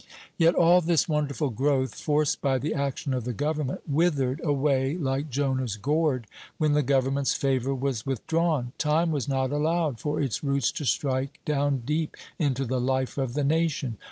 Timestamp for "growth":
1.51-1.93